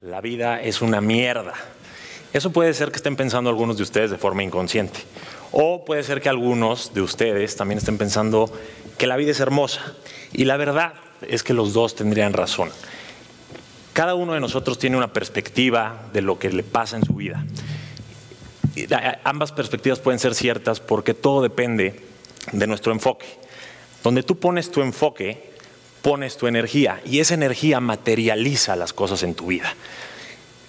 La 0.00 0.20
vida 0.20 0.62
es 0.62 0.80
una 0.80 1.00
mierda. 1.00 1.54
Eso 2.32 2.52
puede 2.52 2.72
ser 2.72 2.92
que 2.92 2.98
estén 2.98 3.16
pensando 3.16 3.50
algunos 3.50 3.78
de 3.78 3.82
ustedes 3.82 4.12
de 4.12 4.16
forma 4.16 4.44
inconsciente. 4.44 5.00
O 5.50 5.84
puede 5.84 6.04
ser 6.04 6.20
que 6.20 6.28
algunos 6.28 6.94
de 6.94 7.02
ustedes 7.02 7.56
también 7.56 7.78
estén 7.78 7.98
pensando 7.98 8.48
que 8.96 9.08
la 9.08 9.16
vida 9.16 9.32
es 9.32 9.40
hermosa. 9.40 9.96
Y 10.32 10.44
la 10.44 10.56
verdad 10.56 10.92
es 11.22 11.42
que 11.42 11.52
los 11.52 11.72
dos 11.72 11.96
tendrían 11.96 12.32
razón. 12.32 12.70
Cada 13.92 14.14
uno 14.14 14.34
de 14.34 14.40
nosotros 14.40 14.78
tiene 14.78 14.96
una 14.96 15.12
perspectiva 15.12 16.00
de 16.12 16.22
lo 16.22 16.38
que 16.38 16.50
le 16.50 16.62
pasa 16.62 16.96
en 16.96 17.04
su 17.04 17.14
vida. 17.14 17.44
Ambas 19.24 19.50
perspectivas 19.50 19.98
pueden 19.98 20.20
ser 20.20 20.36
ciertas 20.36 20.78
porque 20.78 21.12
todo 21.12 21.42
depende 21.42 22.04
de 22.52 22.66
nuestro 22.68 22.92
enfoque. 22.92 23.26
Donde 24.04 24.22
tú 24.22 24.38
pones 24.38 24.70
tu 24.70 24.80
enfoque, 24.80 25.50
pones 26.02 26.36
tu 26.36 26.46
energía 26.46 27.00
y 27.04 27.20
esa 27.20 27.34
energía 27.34 27.80
materializa 27.80 28.76
las 28.76 28.92
cosas 28.92 29.22
en 29.22 29.34
tu 29.34 29.46
vida. 29.46 29.74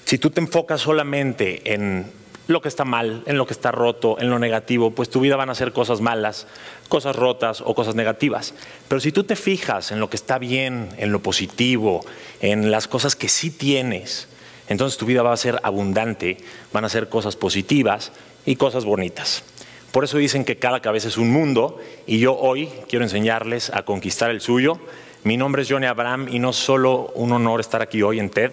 Si 0.06 0.18
tú 0.18 0.30
te 0.30 0.42
enfocas 0.42 0.82
solamente 0.82 1.74
en 1.74 2.12
lo 2.48 2.62
que 2.62 2.68
está 2.68 2.84
mal, 2.84 3.22
en 3.28 3.38
lo 3.38 3.46
que 3.46 3.54
está 3.54 3.72
roto, 3.72 4.20
en 4.20 4.32
lo 4.32 4.40
negativo, 4.40 4.90
pues 4.90 5.12
tu 5.12 5.20
vida 5.20 5.36
van 5.36 5.52
a 5.52 5.56
ser 5.56 5.72
cosas 5.72 6.02
malas, 6.02 6.48
cosas 6.88 7.16
rotas 7.16 7.62
o 7.62 7.76
cosas 7.76 7.94
negativas. 7.94 8.56
Pero 8.88 9.00
si 9.00 9.12
tú 9.12 9.24
te 9.24 9.36
fijas 9.36 9.92
en 9.92 10.00
lo 10.00 10.10
que 10.10 10.16
está 10.16 10.40
bien, 10.40 10.90
en 10.98 11.12
lo 11.12 11.22
positivo, 11.22 12.04
en 12.42 12.72
las 12.72 12.88
cosas 12.88 13.16
que 13.16 13.30
sí 13.30 13.52
tienes, 13.52 14.28
entonces 14.68 14.98
tu 14.98 15.06
vida 15.06 15.22
va 15.22 15.32
a 15.32 15.38
ser 15.38 15.60
abundante, 15.62 16.38
van 16.74 16.86
a 16.86 16.90
ser 16.90 17.08
cosas 17.08 17.36
positivas 17.36 18.12
y 18.48 18.56
cosas 18.56 18.84
bonitas. 18.84 19.44
Por 19.92 20.04
eso 20.04 20.18
dicen 20.18 20.44
que 20.44 20.58
cada 20.58 20.82
cabeza 20.82 21.08
es 21.08 21.18
un 21.18 21.32
mundo 21.32 21.80
y 22.08 22.18
yo 22.18 22.36
hoy 22.36 22.70
quiero 22.88 23.06
enseñarles 23.06 23.72
a 23.72 23.84
conquistar 23.84 24.32
el 24.32 24.42
suyo. 24.42 24.80
Mi 25.24 25.36
nombre 25.36 25.64
es 25.64 25.70
Johnny 25.70 25.86
Abraham 25.86 26.28
y 26.32 26.40
no 26.40 26.54
solo 26.54 27.12
un 27.14 27.34
honor 27.34 27.60
estar 27.60 27.82
aquí 27.82 28.02
hoy 28.02 28.20
en 28.20 28.30
TED, 28.30 28.52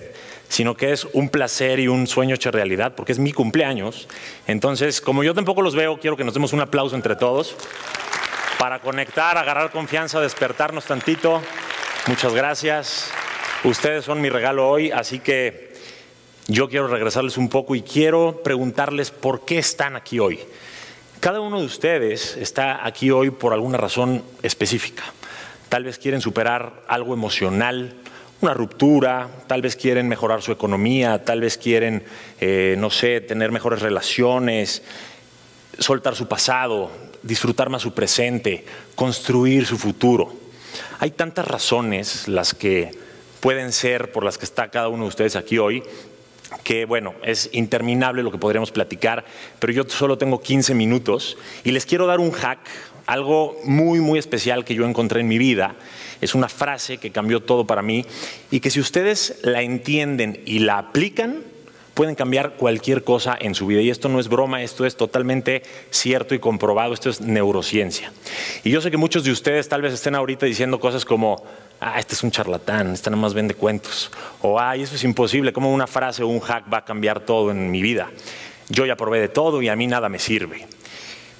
sino 0.48 0.76
que 0.76 0.90
es 0.90 1.04
un 1.12 1.28
placer 1.28 1.78
y 1.78 1.86
un 1.86 2.08
sueño 2.08 2.34
hecho 2.34 2.50
realidad, 2.50 2.94
porque 2.96 3.12
es 3.12 3.20
mi 3.20 3.32
cumpleaños. 3.32 4.08
Entonces, 4.48 5.00
como 5.00 5.22
yo 5.22 5.32
tampoco 5.32 5.62
los 5.62 5.76
veo, 5.76 6.00
quiero 6.00 6.16
que 6.16 6.24
nos 6.24 6.34
demos 6.34 6.52
un 6.52 6.60
aplauso 6.60 6.96
entre 6.96 7.14
todos 7.14 7.54
para 8.58 8.80
conectar, 8.80 9.38
agarrar 9.38 9.70
confianza, 9.70 10.20
despertarnos 10.20 10.86
tantito. 10.86 11.40
Muchas 12.08 12.34
gracias. 12.34 13.12
Ustedes 13.62 14.04
son 14.04 14.20
mi 14.20 14.28
regalo 14.28 14.68
hoy, 14.68 14.90
así 14.90 15.20
que 15.20 15.72
yo 16.48 16.68
quiero 16.68 16.88
regresarles 16.88 17.36
un 17.36 17.48
poco 17.48 17.76
y 17.76 17.82
quiero 17.82 18.42
preguntarles 18.42 19.12
por 19.12 19.44
qué 19.44 19.58
están 19.58 19.94
aquí 19.94 20.18
hoy. 20.18 20.40
Cada 21.20 21.40
uno 21.40 21.60
de 21.60 21.66
ustedes 21.66 22.36
está 22.36 22.84
aquí 22.84 23.12
hoy 23.12 23.30
por 23.30 23.52
alguna 23.52 23.78
razón 23.78 24.24
específica. 24.42 25.04
Tal 25.68 25.84
vez 25.84 25.98
quieren 25.98 26.20
superar 26.20 26.82
algo 26.88 27.14
emocional, 27.14 27.94
una 28.40 28.54
ruptura, 28.54 29.28
tal 29.46 29.62
vez 29.62 29.76
quieren 29.76 30.08
mejorar 30.08 30.42
su 30.42 30.52
economía, 30.52 31.24
tal 31.24 31.40
vez 31.40 31.58
quieren, 31.58 32.04
eh, 32.40 32.76
no 32.78 32.90
sé, 32.90 33.20
tener 33.20 33.50
mejores 33.50 33.80
relaciones, 33.80 34.82
soltar 35.78 36.14
su 36.14 36.28
pasado, 36.28 36.90
disfrutar 37.22 37.70
más 37.70 37.82
su 37.82 37.92
presente, 37.92 38.64
construir 38.94 39.66
su 39.66 39.78
futuro. 39.78 40.32
Hay 40.98 41.10
tantas 41.10 41.46
razones 41.46 42.28
las 42.28 42.54
que 42.54 42.92
pueden 43.40 43.72
ser 43.72 44.12
por 44.12 44.24
las 44.24 44.38
que 44.38 44.44
está 44.44 44.68
cada 44.68 44.88
uno 44.88 45.04
de 45.04 45.08
ustedes 45.08 45.36
aquí 45.36 45.58
hoy, 45.58 45.82
que 46.62 46.84
bueno, 46.84 47.14
es 47.22 47.50
interminable 47.52 48.22
lo 48.22 48.30
que 48.30 48.38
podríamos 48.38 48.70
platicar, 48.70 49.24
pero 49.58 49.72
yo 49.72 49.84
solo 49.88 50.18
tengo 50.18 50.40
15 50.40 50.74
minutos 50.74 51.36
y 51.64 51.72
les 51.72 51.86
quiero 51.86 52.06
dar 52.06 52.20
un 52.20 52.30
hack, 52.30 52.60
algo 53.06 53.56
muy, 53.64 54.00
muy 54.00 54.18
especial 54.18 54.64
que 54.64 54.74
yo 54.74 54.86
encontré 54.86 55.20
en 55.20 55.28
mi 55.28 55.38
vida 55.38 55.76
es 56.20 56.34
una 56.34 56.48
frase 56.48 56.98
que 56.98 57.10
cambió 57.10 57.40
todo 57.40 57.66
para 57.66 57.82
mí 57.82 58.04
y 58.50 58.60
que 58.60 58.70
si 58.70 58.80
ustedes 58.80 59.38
la 59.42 59.62
entienden 59.62 60.40
y 60.46 60.60
la 60.60 60.78
aplican, 60.78 61.42
pueden 61.94 62.14
cambiar 62.14 62.56
cualquier 62.56 63.04
cosa 63.04 63.36
en 63.40 63.54
su 63.54 63.66
vida. 63.66 63.80
Y 63.80 63.90
esto 63.90 64.08
no 64.08 64.20
es 64.20 64.28
broma, 64.28 64.62
esto 64.62 64.84
es 64.84 64.96
totalmente 64.96 65.62
cierto 65.90 66.34
y 66.34 66.38
comprobado, 66.38 66.92
esto 66.92 67.08
es 67.08 67.20
neurociencia. 67.20 68.12
Y 68.64 68.70
yo 68.70 68.80
sé 68.80 68.90
que 68.90 68.98
muchos 68.98 69.24
de 69.24 69.30
ustedes 69.30 69.68
tal 69.68 69.82
vez 69.82 69.94
estén 69.94 70.14
ahorita 70.14 70.44
diciendo 70.46 70.78
cosas 70.78 71.04
como, 71.04 71.42
ah, 71.80 71.98
este 71.98 72.14
es 72.14 72.22
un 72.22 72.30
charlatán, 72.30 72.92
este 72.92 73.08
nada 73.08 73.22
más 73.22 73.32
vende 73.32 73.54
cuentos, 73.54 74.10
o 74.42 74.60
ay, 74.60 74.82
eso 74.82 74.94
es 74.94 75.04
imposible, 75.04 75.54
como 75.54 75.72
una 75.72 75.86
frase 75.86 76.22
o 76.22 76.28
un 76.28 76.40
hack 76.40 76.70
va 76.72 76.78
a 76.78 76.84
cambiar 76.84 77.20
todo 77.20 77.50
en 77.50 77.70
mi 77.70 77.80
vida. 77.80 78.10
Yo 78.68 78.84
ya 78.84 78.96
probé 78.96 79.20
de 79.20 79.28
todo 79.28 79.62
y 79.62 79.68
a 79.68 79.76
mí 79.76 79.86
nada 79.86 80.08
me 80.08 80.18
sirve. 80.18 80.66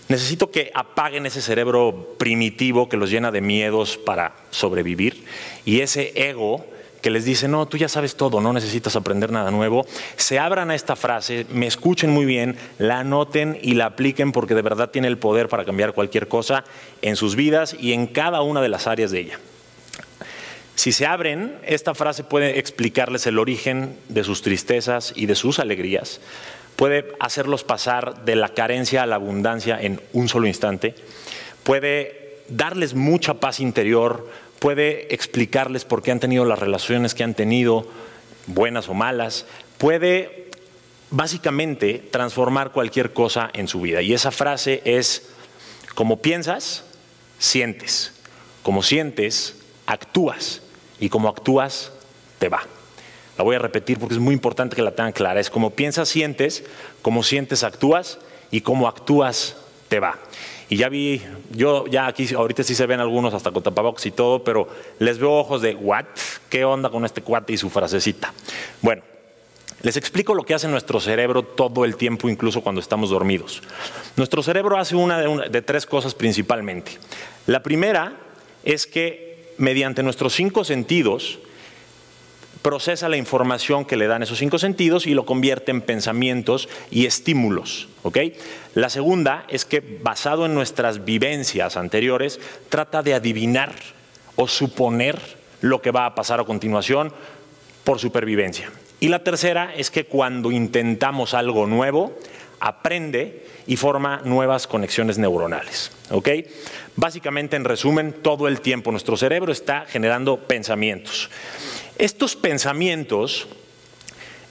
Necesito 0.09 0.51
que 0.51 0.71
apaguen 0.75 1.27
ese 1.27 1.43
cerebro 1.43 2.15
primitivo 2.19 2.89
que 2.89 2.97
los 2.97 3.11
llena 3.11 3.33
de 3.33 3.41
miedos 3.41 3.97
para 3.97 4.35
sobrevivir. 4.51 5.25
Y 5.65 5.81
ese 5.81 6.13
ego 6.15 6.65
que 7.07 7.11
les 7.11 7.25
dice, 7.25 7.47
no, 7.47 7.67
tú 7.67 7.77
ya 7.77 7.89
sabes 7.89 8.17
todo, 8.17 8.41
no 8.41 8.53
necesitas 8.53 8.97
aprender 8.97 9.31
nada 9.31 9.53
nuevo, 9.53 9.87
se 10.17 10.41
abran 10.41 10.73
a 10.73 10.75
esta 10.75 10.97
frase, 10.97 11.47
me 11.51 11.69
escuchen 11.69 12.11
muy 12.11 12.25
bien, 12.25 12.57
la 12.79 13.01
anoten 13.01 13.59
y 13.63 13.75
la 13.75 13.87
apliquen 13.87 14.33
porque 14.33 14.57
de 14.57 14.63
verdad 14.63 14.91
tiene 14.91 15.07
el 15.07 15.17
poder 15.17 15.49
para 15.49 15.65
cambiar 15.65 15.93
cualquier 15.93 16.27
cosa 16.27 16.65
en 17.03 17.15
sus 17.15 17.37
vidas 17.37 17.77
y 17.79 17.93
en 17.93 18.09
cada 18.09 18.43
una 18.43 18.61
de 18.61 18.69
las 18.69 18.89
áreas 18.89 19.13
de 19.13 19.21
ella. 19.21 19.39
Si 20.75 20.93
se 20.93 21.07
abren, 21.07 21.57
esta 21.65 21.95
frase 21.95 22.25
puede 22.25 22.59
explicarles 22.59 23.27
el 23.27 23.39
origen 23.39 23.97
de 24.09 24.25
sus 24.25 24.43
tristezas 24.43 25.13
y 25.15 25.27
de 25.27 25.35
sus 25.35 25.59
alegrías, 25.59 26.21
puede 26.77 27.07
hacerlos 27.21 27.65
pasar 27.65 28.25
de 28.25 28.37
la 28.37 28.51
carencia 28.51 29.03
a 29.03 29.07
la 29.07 29.17
abundancia 29.17 29.81
en 29.81 30.01
un 30.13 30.29
solo 30.29 30.47
instante, 30.47 30.95
puede 31.65 32.43
darles 32.49 32.95
mucha 32.95 33.35
paz 33.35 33.61
interior, 33.61 34.31
puede 34.59 35.13
explicarles 35.15 35.85
por 35.85 36.03
qué 36.03 36.13
han 36.13 36.21
tenido 36.21 36.45
las 36.45 36.59
relaciones 36.59 37.15
que 37.15 37.25
han 37.25 37.35
tenido, 37.35 37.87
buenas 38.47 38.89
o 38.89 38.95
malas, 38.95 39.47
puede 39.79 40.51
básicamente 41.11 42.03
transformar 42.11 42.73
cualquier 42.73 43.13
cosa 43.13 43.51
en 43.53 43.69
su 43.69 43.81
vida. 43.81 44.03
Y 44.03 44.13
esa 44.13 44.31
frase 44.31 44.83
es, 44.85 45.31
como 45.95 46.21
piensas, 46.21 46.85
sientes, 47.39 48.13
como 48.63 48.83
sientes, 48.83 49.57
actúas, 49.87 50.63
y 50.99 51.09
como 51.09 51.29
actúas, 51.29 51.93
te 52.39 52.49
va. 52.49 52.63
La 53.39 53.45
voy 53.45 53.57
a 53.57 53.59
repetir 53.59 53.99
porque 53.99 54.15
es 54.15 54.21
muy 54.21 54.35
importante 54.35 54.77
que 54.77 54.83
la 54.83 54.93
tengan 54.93 55.13
clara. 55.13 55.41
Es 55.41 55.51
como 55.51 55.71
piensas, 55.71 56.09
sientes, 56.09 56.65
como 57.03 57.23
sientes, 57.23 57.65
actúas 57.65 58.19
y 58.51 58.63
como 58.63 58.89
actúas, 58.89 59.57
te 59.89 60.01
va. 60.01 60.19
Y 60.69 60.77
ya 60.77 60.89
vi, 60.89 61.23
yo 61.53 61.87
ya 61.87 62.07
aquí, 62.07 62.33
ahorita 62.35 62.65
sí 62.65 62.75
se 62.75 62.87
ven 62.87 62.99
algunos 62.99 63.35
hasta 63.35 63.53
con 63.53 63.63
tapabocas 63.63 64.05
y 64.07 64.11
todo, 64.11 64.43
pero 64.43 64.69
les 64.99 65.19
veo 65.19 65.33
ojos 65.33 65.63
de, 65.63 65.75
¿what? 65.75 66.07
¿Qué 66.49 66.65
onda 66.65 66.91
con 66.91 67.05
este 67.05 67.23
cuate 67.23 67.53
y 67.53 67.57
su 67.57 67.71
frasecita? 67.71 68.33
Bueno, 68.83 69.03
les 69.83 69.97
explico 69.97 70.35
lo 70.35 70.43
que 70.43 70.55
hace 70.55 70.67
nuestro 70.67 70.99
cerebro 70.99 71.45
todo 71.45 71.85
el 71.85 71.97
tiempo, 71.97 72.29
incluso 72.29 72.63
cuando 72.63 72.81
estamos 72.81 73.11
dormidos. 73.11 73.63
Nuestro 74.17 74.43
cerebro 74.43 74.79
hace 74.79 74.97
una 74.97 75.21
de, 75.21 75.29
una 75.29 75.47
de 75.47 75.63
tres 75.63 75.87
cosas 75.87 76.15
principalmente. 76.15 76.99
La 77.47 77.63
primera 77.63 78.15
es 78.65 78.87
que 78.89 79.55
mediante 79.59 80.03
nuestros 80.03 80.35
cinco 80.35 80.65
sentidos, 80.65 81.39
procesa 82.63 83.09
la 83.09 83.17
información 83.17 83.85
que 83.85 83.97
le 83.97 84.07
dan 84.07 84.23
esos 84.23 84.39
cinco 84.39 84.59
sentidos 84.59 85.07
y 85.07 85.15
lo 85.15 85.27
convierte 85.27 85.71
en 85.71 85.83
pensamientos 85.83 86.69
y 86.91 87.07
estímulos. 87.07 87.89
La 88.75 88.91
segunda 88.91 89.45
es 89.49 89.65
que, 89.65 89.81
basado 89.81 90.47
en 90.47 90.55
nuestras 90.55 91.05
vivencias 91.05 91.77
anteriores, 91.77 92.41
trata 92.69 93.03
de 93.03 93.15
adivinar 93.15 93.73
o 94.37 94.49
suponer 94.49 95.21
lo 95.61 95.81
que 95.83 95.91
va 95.91 96.07
a 96.07 96.15
pasar 96.15 96.41
a 96.41 96.45
continuación 96.45 97.13
por 97.85 97.99
supervivencia. 97.99 98.71
Y 99.01 99.09
la 99.09 99.23
tercera 99.23 99.75
es 99.75 99.91
que 99.91 100.05
cuando 100.05 100.51
intentamos 100.51 101.35
algo 101.35 101.67
nuevo, 101.67 102.17
aprende 102.61 103.47
y 103.67 103.77
forma 103.77 104.23
nuevas 104.25 104.67
conexiones 104.67 105.19
neuronales. 105.19 105.93
Básicamente, 106.97 107.57
en 107.57 107.65
resumen, 107.65 108.15
todo 108.23 108.49
el 108.49 108.61
tiempo 108.61 108.91
nuestro 108.91 109.17
cerebro 109.17 109.53
está 109.53 109.85
generando 109.87 110.39
pensamientos. 110.39 111.29
Estos 111.99 112.37
pensamientos 112.37 113.47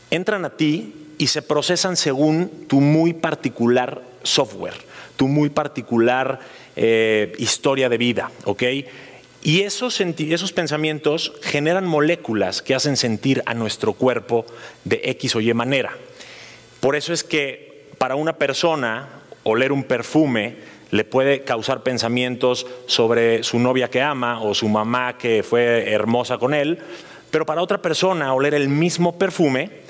entran 0.10 0.46
a 0.46 0.58
ti 0.58 0.94
y 1.18 1.28
se 1.28 1.42
procesan 1.42 1.96
según 1.96 2.66
tu 2.68 2.82
muy 2.82 3.14
particular 3.14 4.02
software, 4.24 4.74
tu 5.16 5.28
muy 5.28 5.50
particular 5.50 6.40
eh, 6.76 7.34
historia 7.38 7.88
de 7.88 7.98
vida, 7.98 8.32
¿ok? 8.46 8.64
Y 9.44 9.62
esos, 9.62 10.02
esos 10.02 10.54
pensamientos 10.54 11.34
generan 11.44 11.86
moléculas 11.86 12.64
que 12.64 12.74
hacen 12.74 12.98
sentir 12.98 13.44
a 13.46 13.54
nuestro 13.54 13.94
cuerpo 13.94 14.48
de 14.84 15.02
X 15.04 15.36
o 15.36 15.42
Y 15.42 15.54
manera. 15.54 15.96
Por 16.80 16.96
eso 16.96 17.14
es 17.14 17.24
que 17.24 17.86
para 18.00 18.16
una 18.16 18.34
persona 18.34 19.08
oler 19.44 19.72
un 19.72 19.84
perfume 19.84 20.56
le 20.90 21.04
puede 21.04 21.44
causar 21.44 21.84
pensamientos 21.84 22.66
sobre 22.88 23.44
su 23.44 23.60
novia 23.60 23.90
que 23.90 24.02
ama 24.02 24.42
o 24.42 24.56
su 24.56 24.68
mamá 24.68 25.18
que 25.18 25.44
fue 25.44 25.92
hermosa 25.92 26.40
con 26.40 26.56
él, 26.56 26.80
pero 27.32 27.46
para 27.46 27.62
otra 27.62 27.82
persona, 27.82 28.34
oler 28.34 28.54
el 28.54 28.70
mismo 28.70 29.18
perfume 29.18 29.84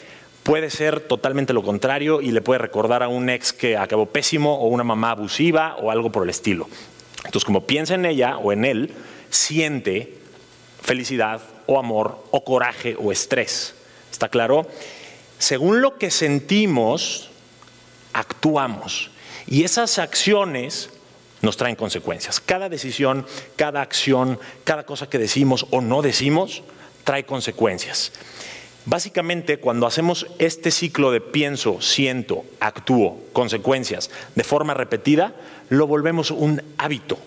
puede 0.44 0.70
ser 0.70 1.00
totalmente 1.00 1.54
lo 1.54 1.64
contrario 1.64 2.22
y 2.22 2.32
le 2.32 2.42
puede 2.42 2.60
recordar 2.60 3.02
a 3.02 3.08
un 3.08 3.30
ex 3.30 3.52
que 3.52 3.78
acabó 3.78 4.06
pésimo 4.06 4.56
o 4.56 4.68
una 4.68 4.84
mamá 4.84 5.12
abusiva 5.12 5.76
o 5.82 5.90
algo 5.90 6.12
por 6.12 6.24
el 6.24 6.30
estilo. 6.30 6.68
Entonces, 7.18 7.46
como 7.46 7.66
piensa 7.66 7.96
en 7.96 8.06
ella 8.06 8.38
o 8.38 8.52
en 8.52 8.66
él, 8.66 8.94
siente 9.32 10.18
felicidad 10.82 11.42
o 11.66 11.80
amor 11.80 12.24
o 12.30 12.44
coraje 12.44 12.96
o 13.00 13.12
estrés. 13.12 13.74
¿Está 14.12 14.30
claro? 14.30 14.68
Según 15.40 15.82
lo 15.82 15.98
que 15.98 16.12
sentimos, 16.12 17.32
actuamos. 18.14 19.10
Y 19.48 19.64
esas 19.64 19.98
acciones 19.98 20.92
nos 21.42 21.58
traen 21.58 21.76
consecuencias. 21.76 22.40
Cada 22.40 22.70
decisión, 22.70 23.26
cada 23.56 23.82
acción, 23.82 24.40
cada 24.64 24.86
cosa 24.86 25.10
que 25.10 25.18
decimos 25.18 25.66
o 25.72 25.82
no 25.82 26.02
decimos, 26.02 26.64
trae 27.06 27.24
consecuencias. 27.24 28.12
Básicamente, 28.86 29.57
cuando 29.57 29.88
hacemos 29.88 30.28
este 30.38 30.69
ciclo 30.69 31.12
de 31.12 31.22
pienso, 31.22 31.81
siento, 31.81 32.44
actúo, 32.60 33.19
consecuencias, 33.34 34.12
de 34.36 34.44
forma 34.44 34.74
repetida, 34.74 35.34
lo 35.69 35.88
volvemos 35.88 36.30
un 36.30 36.62
hábito. 36.78 37.18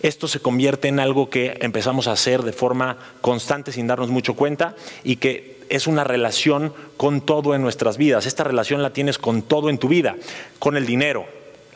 Esto 0.00 0.26
se 0.26 0.40
convierte 0.40 0.88
en 0.88 1.00
algo 1.00 1.28
que 1.28 1.58
empezamos 1.60 2.08
a 2.08 2.12
hacer 2.12 2.42
de 2.42 2.52
forma 2.52 2.98
constante 3.20 3.72
sin 3.72 3.86
darnos 3.86 4.08
mucho 4.08 4.34
cuenta 4.34 4.74
y 5.04 5.16
que 5.16 5.60
es 5.68 5.86
una 5.86 6.02
relación 6.02 6.72
con 6.96 7.20
todo 7.20 7.54
en 7.54 7.62
nuestras 7.62 7.98
vidas. 7.98 8.26
Esta 8.26 8.44
relación 8.44 8.82
la 8.82 8.92
tienes 8.92 9.18
con 9.18 9.42
todo 9.42 9.70
en 9.70 9.78
tu 9.78 9.88
vida, 9.88 10.16
con 10.58 10.76
el 10.76 10.86
dinero. 10.86 11.26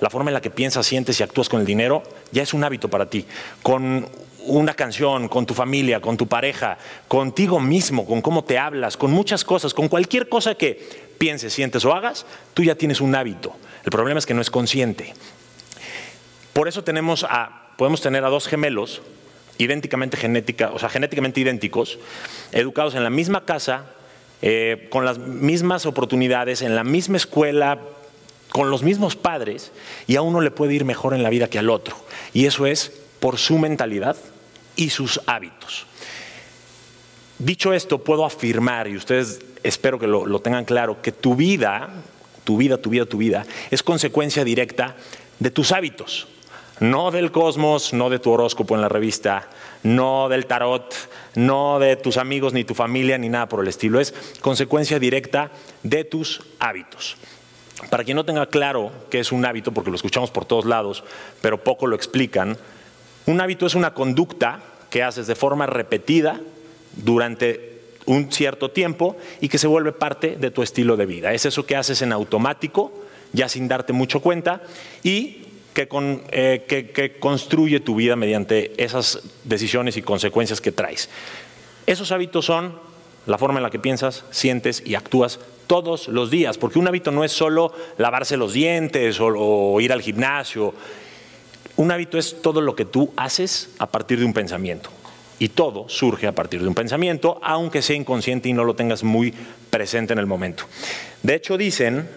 La 0.00 0.10
forma 0.10 0.30
en 0.30 0.34
la 0.34 0.40
que 0.40 0.50
piensas, 0.50 0.86
sientes 0.86 1.20
y 1.20 1.22
actúas 1.22 1.48
con 1.48 1.60
el 1.60 1.66
dinero 1.66 2.02
ya 2.32 2.42
es 2.42 2.52
un 2.52 2.64
hábito 2.64 2.88
para 2.88 3.08
ti. 3.08 3.26
Con 3.62 4.08
una 4.46 4.74
canción, 4.74 5.28
con 5.28 5.46
tu 5.46 5.54
familia, 5.54 6.00
con 6.00 6.16
tu 6.16 6.26
pareja, 6.26 6.78
contigo 7.08 7.60
mismo, 7.60 8.06
con 8.06 8.22
cómo 8.22 8.44
te 8.44 8.58
hablas, 8.58 8.96
con 8.96 9.10
muchas 9.10 9.44
cosas, 9.44 9.74
con 9.74 9.88
cualquier 9.88 10.28
cosa 10.28 10.54
que 10.54 11.06
pienses, 11.18 11.52
sientes 11.52 11.84
o 11.84 11.92
hagas, 11.92 12.26
tú 12.54 12.62
ya 12.62 12.74
tienes 12.74 13.00
un 13.00 13.14
hábito. 13.14 13.54
El 13.84 13.90
problema 13.90 14.18
es 14.18 14.26
que 14.26 14.34
no 14.34 14.40
es 14.40 14.50
consciente. 14.50 15.14
Por 16.52 16.68
eso 16.68 16.82
tenemos 16.82 17.24
a, 17.28 17.72
podemos 17.76 18.00
tener 18.00 18.24
a 18.24 18.28
dos 18.28 18.48
gemelos 18.48 19.02
idénticamente 19.58 20.16
genética, 20.16 20.70
o 20.72 20.78
sea, 20.78 20.88
genéticamente 20.88 21.40
idénticos, 21.40 21.98
educados 22.52 22.94
en 22.94 23.04
la 23.04 23.10
misma 23.10 23.44
casa, 23.44 23.86
eh, 24.42 24.88
con 24.90 25.04
las 25.04 25.18
mismas 25.18 25.86
oportunidades, 25.86 26.62
en 26.62 26.76
la 26.76 26.84
misma 26.84 27.16
escuela, 27.16 27.80
con 28.50 28.70
los 28.70 28.82
mismos 28.82 29.16
padres, 29.16 29.72
y 30.06 30.16
a 30.16 30.22
uno 30.22 30.40
le 30.40 30.50
puede 30.50 30.74
ir 30.74 30.84
mejor 30.84 31.14
en 31.14 31.22
la 31.22 31.30
vida 31.30 31.48
que 31.48 31.58
al 31.58 31.70
otro. 31.70 31.96
Y 32.32 32.46
eso 32.46 32.66
es 32.66 32.92
por 33.20 33.38
su 33.38 33.58
mentalidad 33.58 34.16
y 34.76 34.90
sus 34.90 35.20
hábitos. 35.26 35.86
Dicho 37.38 37.72
esto, 37.72 38.02
puedo 38.02 38.24
afirmar, 38.24 38.88
y 38.88 38.96
ustedes 38.96 39.40
espero 39.62 39.98
que 39.98 40.06
lo, 40.06 40.26
lo 40.26 40.40
tengan 40.40 40.64
claro, 40.64 41.02
que 41.02 41.12
tu 41.12 41.34
vida, 41.34 41.90
tu 42.44 42.56
vida, 42.56 42.78
tu 42.78 42.90
vida, 42.90 43.06
tu 43.06 43.18
vida, 43.18 43.46
es 43.70 43.82
consecuencia 43.82 44.44
directa 44.44 44.96
de 45.38 45.50
tus 45.50 45.72
hábitos 45.72 46.28
no 46.80 47.10
del 47.10 47.32
cosmos, 47.32 47.92
no 47.92 48.10
de 48.10 48.18
tu 48.18 48.30
horóscopo 48.30 48.74
en 48.74 48.82
la 48.82 48.88
revista, 48.88 49.48
no 49.82 50.28
del 50.28 50.46
tarot, 50.46 50.94
no 51.34 51.78
de 51.78 51.96
tus 51.96 52.16
amigos 52.16 52.52
ni 52.52 52.64
tu 52.64 52.74
familia 52.74 53.18
ni 53.18 53.28
nada 53.28 53.48
por 53.48 53.60
el 53.60 53.68
estilo. 53.68 54.00
Es 54.00 54.14
consecuencia 54.40 54.98
directa 54.98 55.50
de 55.82 56.04
tus 56.04 56.42
hábitos. 56.58 57.16
Para 57.90 58.04
quien 58.04 58.16
no 58.16 58.24
tenga 58.24 58.46
claro 58.46 58.90
qué 59.10 59.20
es 59.20 59.32
un 59.32 59.44
hábito, 59.44 59.72
porque 59.72 59.90
lo 59.90 59.96
escuchamos 59.96 60.30
por 60.30 60.44
todos 60.44 60.64
lados, 60.64 61.04
pero 61.40 61.62
poco 61.62 61.86
lo 61.86 61.96
explican, 61.96 62.56
un 63.26 63.40
hábito 63.40 63.66
es 63.66 63.74
una 63.74 63.94
conducta 63.94 64.60
que 64.90 65.02
haces 65.02 65.26
de 65.26 65.34
forma 65.34 65.66
repetida 65.66 66.40
durante 66.96 67.76
un 68.06 68.32
cierto 68.32 68.70
tiempo 68.70 69.16
y 69.40 69.48
que 69.48 69.58
se 69.58 69.66
vuelve 69.66 69.92
parte 69.92 70.36
de 70.36 70.50
tu 70.50 70.62
estilo 70.62 70.96
de 70.96 71.06
vida. 71.06 71.32
Es 71.32 71.44
eso 71.44 71.66
que 71.66 71.76
haces 71.76 72.02
en 72.02 72.12
automático, 72.12 72.92
ya 73.32 73.48
sin 73.48 73.68
darte 73.68 73.92
mucho 73.92 74.20
cuenta, 74.20 74.62
y 75.02 75.42
eh, 75.78 76.64
que, 76.66 77.18
construye 77.18 77.80
tu 77.80 77.96
vida 77.96 78.16
mediante 78.16 78.72
esas 78.82 79.20
decisiones 79.44 79.98
y 79.98 80.02
consecuencias 80.02 80.62
que 80.62 80.72
traes. 80.72 81.10
Esos 81.86 82.12
hábitos 82.12 82.46
son 82.46 82.78
la 83.26 83.36
forma 83.36 83.58
en 83.58 83.62
la 83.62 83.70
que 83.70 83.78
piensas, 83.78 84.24
sientes 84.30 84.82
y 84.86 84.94
actúas 84.94 85.38
todos 85.66 86.08
los 86.08 86.30
días, 86.30 86.56
porque 86.56 86.78
un 86.78 86.88
hábito 86.88 87.10
no 87.10 87.24
es 87.24 87.32
solo 87.32 87.74
lavarse 87.98 88.38
los 88.38 88.54
dientes 88.54 89.18
o, 89.20 89.78
ir 89.80 89.92
al 89.92 90.00
gimnasio. 90.00 90.72
Un 91.76 91.90
hábito 91.90 92.18
es 92.18 92.40
todo 92.42 92.60
lo 92.60 92.74
que 92.74 92.84
tú 92.84 93.12
haces 93.16 93.70
a 93.78 93.86
partir 93.86 94.18
de 94.18 94.24
un 94.24 94.32
pensamiento. 94.32 94.90
Y 95.38 95.50
todo 95.50 95.88
surge 95.88 96.26
a 96.26 96.34
partir 96.34 96.62
de 96.62 96.68
un 96.68 96.74
pensamiento, 96.74 97.38
aunque 97.42 97.82
sea 97.82 97.96
inconsciente 97.96 98.48
y 98.48 98.54
no 98.54 98.64
lo 98.64 98.74
tengas 98.74 99.04
muy 99.04 99.34
presente 99.68 100.14
en 100.14 100.18
el 100.18 100.26
momento. 100.26 100.64
De 101.22 101.34
hecho, 101.34 101.58
dicen 101.58 102.08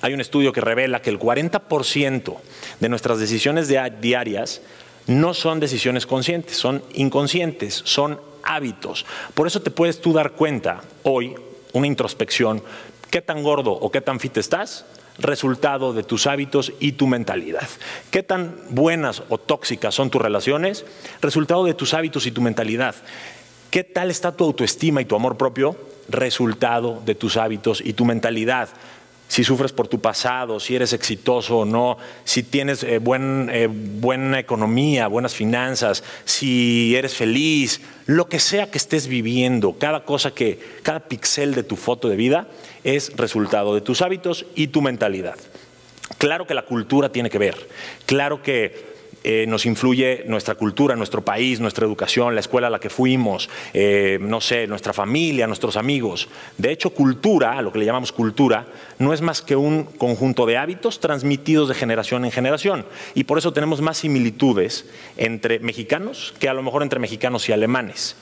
hay 0.00 0.14
un 0.14 0.20
estudio 0.20 0.52
que 0.52 0.60
revela 0.60 1.02
que 1.02 1.10
el 1.10 1.18
40% 1.18 2.36
de 2.80 2.88
nuestras 2.88 3.18
decisiones 3.18 3.68
diarias 3.68 4.62
no 5.06 5.34
son 5.34 5.60
decisiones 5.60 6.06
conscientes, 6.06 6.56
son 6.56 6.82
inconscientes, 6.94 7.82
son 7.84 8.20
hábitos. 8.42 9.06
Por 9.34 9.46
eso 9.46 9.62
te 9.62 9.70
puedes 9.70 10.00
tú 10.00 10.12
dar 10.12 10.32
cuenta 10.32 10.82
hoy, 11.02 11.34
una 11.72 11.86
introspección, 11.86 12.62
qué 13.10 13.22
tan 13.22 13.42
gordo 13.42 13.72
o 13.72 13.90
qué 13.90 14.00
tan 14.00 14.18
fit 14.18 14.36
estás, 14.36 14.84
resultado 15.18 15.92
de 15.92 16.02
tus 16.02 16.26
hábitos 16.26 16.72
y 16.80 16.92
tu 16.92 17.06
mentalidad. 17.06 17.68
¿Qué 18.10 18.22
tan 18.22 18.56
buenas 18.70 19.22
o 19.28 19.38
tóxicas 19.38 19.94
son 19.94 20.10
tus 20.10 20.22
relaciones? 20.22 20.84
Resultado 21.20 21.64
de 21.64 21.74
tus 21.74 21.94
hábitos 21.94 22.26
y 22.26 22.30
tu 22.30 22.40
mentalidad. 22.40 22.94
¿Qué 23.70 23.84
tal 23.84 24.10
está 24.10 24.32
tu 24.32 24.44
autoestima 24.44 25.00
y 25.00 25.04
tu 25.04 25.16
amor 25.16 25.36
propio? 25.36 25.76
Resultado 26.08 27.02
de 27.04 27.14
tus 27.14 27.36
hábitos 27.36 27.82
y 27.84 27.92
tu 27.92 28.04
mentalidad 28.04 28.68
si 29.28 29.44
sufres 29.44 29.72
por 29.72 29.88
tu 29.88 30.00
pasado, 30.00 30.60
si 30.60 30.76
eres 30.76 30.92
exitoso 30.92 31.58
o 31.58 31.64
no, 31.64 31.98
si 32.24 32.42
tienes 32.42 32.82
eh, 32.84 33.00
eh, 33.00 33.68
buena 33.70 34.38
economía, 34.38 35.08
buenas 35.08 35.34
finanzas, 35.34 36.04
si 36.24 36.94
eres 36.96 37.14
feliz, 37.14 37.80
lo 38.06 38.28
que 38.28 38.38
sea 38.38 38.70
que 38.70 38.78
estés 38.78 39.08
viviendo, 39.08 39.74
cada 39.78 40.04
cosa 40.04 40.32
que, 40.32 40.58
cada 40.82 41.00
pixel 41.00 41.54
de 41.54 41.62
tu 41.64 41.76
foto 41.76 42.08
de 42.08 42.16
vida 42.16 42.46
es 42.84 43.16
resultado 43.16 43.74
de 43.74 43.80
tus 43.80 44.02
hábitos 44.02 44.46
y 44.54 44.68
tu 44.68 44.80
mentalidad. 44.80 45.36
Claro 46.18 46.46
que 46.46 46.54
la 46.54 46.64
cultura 46.64 47.10
tiene 47.10 47.30
que 47.30 47.38
ver, 47.38 47.68
claro 48.06 48.42
que 48.42 48.95
eh, 49.28 49.44
nos 49.48 49.66
influye 49.66 50.22
nuestra 50.28 50.54
cultura, 50.54 50.94
nuestro 50.94 51.24
país, 51.24 51.58
nuestra 51.58 51.84
educación, 51.84 52.36
la 52.36 52.40
escuela 52.40 52.68
a 52.68 52.70
la 52.70 52.78
que 52.78 52.90
fuimos, 52.90 53.50
eh, 53.74 54.18
no 54.20 54.40
sé, 54.40 54.68
nuestra 54.68 54.92
familia, 54.92 55.48
nuestros 55.48 55.76
amigos. 55.76 56.28
De 56.58 56.70
hecho, 56.70 56.90
cultura, 56.90 57.60
lo 57.60 57.72
que 57.72 57.80
le 57.80 57.86
llamamos 57.86 58.12
cultura, 58.12 58.68
no 59.00 59.12
es 59.12 59.22
más 59.22 59.42
que 59.42 59.56
un 59.56 59.82
conjunto 59.82 60.46
de 60.46 60.58
hábitos 60.58 61.00
transmitidos 61.00 61.68
de 61.68 61.74
generación 61.74 62.24
en 62.24 62.30
generación. 62.30 62.86
Y 63.16 63.24
por 63.24 63.38
eso 63.38 63.52
tenemos 63.52 63.80
más 63.80 63.98
similitudes 63.98 64.88
entre 65.16 65.58
mexicanos 65.58 66.32
que 66.38 66.48
a 66.48 66.54
lo 66.54 66.62
mejor 66.62 66.84
entre 66.84 67.00
mexicanos 67.00 67.48
y 67.48 67.52
alemanes. 67.52 68.14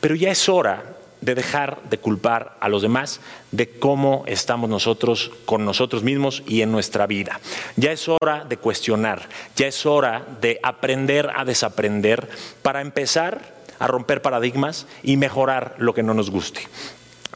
Pero 0.00 0.16
ya 0.16 0.32
es 0.32 0.48
hora 0.48 0.97
de 1.20 1.34
dejar 1.34 1.82
de 1.90 1.98
culpar 1.98 2.56
a 2.60 2.68
los 2.68 2.82
demás 2.82 3.20
de 3.50 3.70
cómo 3.70 4.24
estamos 4.26 4.70
nosotros 4.70 5.30
con 5.44 5.64
nosotros 5.64 6.02
mismos 6.02 6.42
y 6.46 6.62
en 6.62 6.72
nuestra 6.72 7.06
vida. 7.06 7.40
Ya 7.76 7.92
es 7.92 8.08
hora 8.08 8.44
de 8.48 8.56
cuestionar, 8.56 9.28
ya 9.56 9.66
es 9.66 9.86
hora 9.86 10.24
de 10.40 10.60
aprender 10.62 11.30
a 11.34 11.44
desaprender 11.44 12.28
para 12.62 12.80
empezar 12.80 13.58
a 13.78 13.86
romper 13.86 14.22
paradigmas 14.22 14.86
y 15.02 15.16
mejorar 15.16 15.74
lo 15.78 15.94
que 15.94 16.02
no 16.02 16.14
nos 16.14 16.30
guste. 16.30 16.60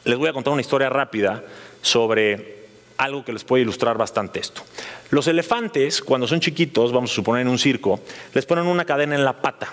Les 0.05 0.19
voy 0.19 0.29
a 0.29 0.33
contar 0.33 0.53
una 0.53 0.63
historia 0.63 0.91
rápida 0.91 1.43
sobre 1.81 2.63
algo 2.97 3.25
que 3.25 3.33
les 3.33 3.45
puede 3.45 3.63
ilustrar 3.63 3.97
bastante 3.97 4.41
esto. 4.41 4.63
Los 5.11 5.27
elefantes, 5.27 6.03
cuando 6.03 6.27
son 6.27 6.41
chiquitos, 6.41 6.93
vamos 6.93 7.11
a 7.11 7.15
suponer 7.15 7.43
en 7.43 7.49
un 7.49 7.59
circo, 7.59 8.01
les 8.35 8.47
ponen 8.47 8.67
una 8.67 8.85
cadena 8.85 9.15
en 9.15 9.25
la 9.25 9.35
pata. 9.35 9.69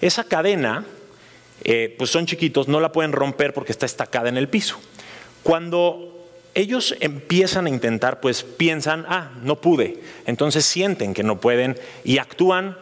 Esa 0.00 0.24
cadena 0.24 0.84
eh, 1.64 1.94
pues 1.98 2.10
son 2.10 2.26
chiquitos, 2.26 2.68
no 2.68 2.80
la 2.80 2.92
pueden 2.92 3.12
romper 3.12 3.52
porque 3.52 3.72
está 3.72 3.86
estacada 3.86 4.28
en 4.28 4.36
el 4.36 4.48
piso. 4.48 4.78
Cuando 5.42 6.14
ellos 6.54 6.96
empiezan 7.00 7.66
a 7.66 7.70
intentar, 7.70 8.20
pues 8.20 8.42
piensan, 8.42 9.06
ah, 9.08 9.30
no 9.42 9.60
pude. 9.60 10.00
Entonces 10.26 10.64
sienten 10.64 11.14
que 11.14 11.22
no 11.22 11.40
pueden 11.40 11.78
y 12.04 12.18
actúan 12.18 12.76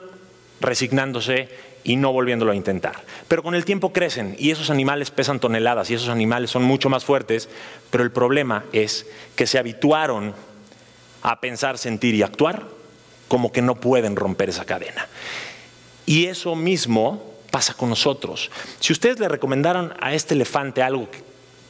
resignándose 0.61 1.49
y 1.85 1.97
no 1.97 2.13
volviéndolo 2.13 2.53
a 2.53 2.57
intentar. 2.57 3.05
Pero 3.29 3.43
con 3.43 3.55
el 3.55 3.65
tiempo 3.65 3.93
crecen 3.93 4.35
y 4.39 4.51
esos 4.51 4.71
animales 4.71 5.11
pesan 5.11 5.41
toneladas 5.41 5.91
y 5.91 5.95
esos 5.95 6.09
animales 6.09 6.51
son 6.51 6.65
mucho 6.65 6.89
más 6.89 7.05
fuertes, 7.05 7.49
pero 7.91 8.03
el 8.03 8.11
problema 8.11 8.65
es 8.73 9.07
que 9.37 9.47
se 9.47 9.59
habituaron 9.59 10.35
a 11.23 11.41
pensar, 11.41 11.79
sentir 11.79 12.15
y 12.15 12.23
actuar 12.23 12.65
como 13.29 13.53
que 13.53 13.63
no 13.63 13.77
pueden 13.77 14.17
romper 14.17 14.49
esa 14.49 14.65
cadena. 14.65 15.07
Y 16.07 16.27
eso 16.27 16.55
mismo 16.57 17.36
pasa 17.51 17.75
con 17.75 17.89
nosotros. 17.89 18.51
Si 18.81 18.93
ustedes 18.93 19.19
le 19.19 19.29
recomendaran 19.29 19.95
a 20.01 20.15
este 20.15 20.35
elefante 20.35 20.83
algo, 20.83 21.09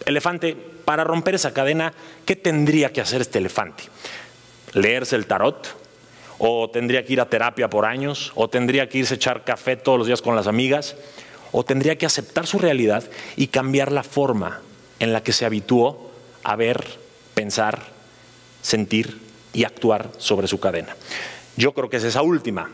elefante, 0.05 0.57
para 0.85 1.05
romper 1.05 1.35
esa 1.35 1.53
cadena, 1.53 1.93
¿qué 2.25 2.37
tendría 2.37 2.93
que 2.93 3.01
hacer 3.01 3.21
este 3.21 3.39
elefante? 3.39 3.85
¿Leerse 4.73 5.17
el 5.17 5.27
tarot? 5.27 5.77
¿O 6.39 6.71
tendría 6.71 7.05
que 7.05 7.15
ir 7.15 7.21
a 7.21 7.29
terapia 7.29 7.69
por 7.69 7.85
años? 7.85 8.33
¿O 8.35 8.49
tendría 8.49 8.89
que 8.89 8.99
irse 8.99 9.15
a 9.15 9.17
echar 9.17 9.45
café 9.45 9.77
todos 9.77 9.99
los 9.99 10.07
días 10.07 10.23
con 10.23 10.37
las 10.37 10.47
amigas? 10.47 10.97
¿O 11.51 11.65
tendría 11.65 11.97
que 11.97 12.07
aceptar 12.07 12.47
su 12.47 12.59
realidad 12.59 13.05
y 13.37 13.49
cambiar 13.49 13.91
la 13.91 14.03
forma 14.03 14.61
en 15.01 15.13
la 15.13 15.23
que 15.23 15.33
se 15.33 15.45
habituó 15.45 16.11
a 16.45 16.57
ver, 16.57 16.85
pensar, 17.35 17.83
sentir 18.63 19.19
y 19.53 19.65
actuar 19.65 20.11
sobre 20.19 20.47
su 20.47 20.61
cadena? 20.61 20.95
Yo 21.57 21.73
creo 21.73 21.91
que 21.91 21.97
es 21.97 22.05
esa 22.05 22.23
última. 22.23 22.71